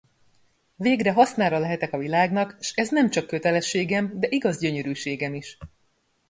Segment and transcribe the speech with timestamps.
[0.75, 5.57] Végre hasznára lehetek a világnak, s ez nemcsak kötelességem, de igaz gyönyörűségem is!